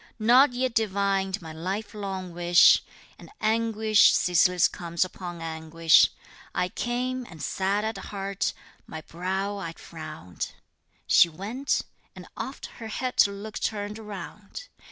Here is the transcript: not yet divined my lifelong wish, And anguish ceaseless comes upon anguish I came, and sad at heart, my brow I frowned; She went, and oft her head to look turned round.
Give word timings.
not 0.17 0.51
yet 0.53 0.73
divined 0.73 1.39
my 1.43 1.53
lifelong 1.53 2.33
wish, 2.33 2.81
And 3.19 3.29
anguish 3.39 4.13
ceaseless 4.15 4.67
comes 4.67 5.05
upon 5.05 5.43
anguish 5.43 6.09
I 6.55 6.69
came, 6.69 7.23
and 7.29 7.39
sad 7.39 7.85
at 7.85 7.99
heart, 8.05 8.51
my 8.87 9.01
brow 9.01 9.57
I 9.57 9.73
frowned; 9.73 10.53
She 11.05 11.29
went, 11.29 11.81
and 12.15 12.25
oft 12.35 12.65
her 12.81 12.87
head 12.87 13.15
to 13.17 13.31
look 13.31 13.59
turned 13.59 13.99
round. 13.99 14.69